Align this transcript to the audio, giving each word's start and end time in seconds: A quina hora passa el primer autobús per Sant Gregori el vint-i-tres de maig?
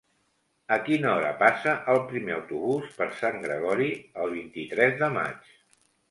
A 0.75 0.77
quina 0.85 1.09
hora 1.17 1.33
passa 1.41 1.73
el 1.93 1.99
primer 2.11 2.33
autobús 2.37 2.87
per 3.01 3.07
Sant 3.17 3.37
Gregori 3.43 3.91
el 4.23 4.33
vint-i-tres 4.39 4.97
de 5.03 5.11
maig? 5.19 5.53